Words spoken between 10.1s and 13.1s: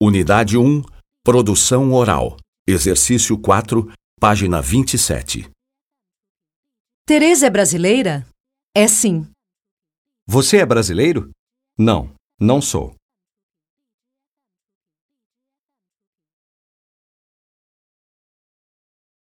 Você é brasileiro? Não, não sou.